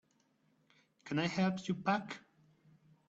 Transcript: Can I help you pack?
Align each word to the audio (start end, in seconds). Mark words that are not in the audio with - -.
Can 1.05 1.19
I 1.19 1.27
help 1.27 1.67
you 1.67 1.75
pack? 1.75 2.17